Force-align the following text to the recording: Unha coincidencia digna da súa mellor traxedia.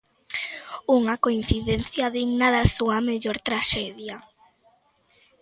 Unha 0.97 1.15
coincidencia 1.25 2.05
digna 2.17 2.47
da 2.55 2.63
súa 2.75 2.97
mellor 3.09 3.37
traxedia. 3.47 4.15